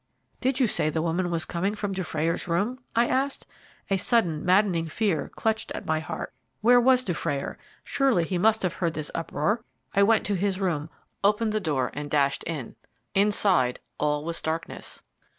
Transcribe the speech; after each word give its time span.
"Did 0.39 0.59
you 0.59 0.65
say 0.65 0.89
the 0.89 0.99
woman 1.03 1.29
was 1.29 1.45
coming 1.45 1.75
from 1.75 1.93
Dufrayer's 1.93 2.47
room," 2.47 2.79
I 2.95 3.05
asked. 3.07 3.45
A 3.91 3.97
sudden 3.97 4.43
maddening 4.43 4.87
fear 4.87 5.29
clutched 5.35 5.71
at 5.73 5.85
my 5.85 5.99
heart. 5.99 6.33
Where 6.61 6.81
was 6.81 7.03
Dufrayer? 7.03 7.59
Surely 7.83 8.23
he 8.23 8.39
must 8.39 8.63
have 8.63 8.73
heard 8.73 8.95
this 8.95 9.11
uproar. 9.13 9.63
I 9.93 10.01
went 10.01 10.25
to 10.25 10.33
his 10.35 10.59
room, 10.59 10.89
opened 11.23 11.51
the 11.51 11.59
door, 11.59 11.91
and 11.93 12.09
dashed 12.09 12.43
in. 12.47 12.75
Inside 13.13 13.79
all 13.99 14.25
was 14.25 14.41
darkness. 14.41 15.03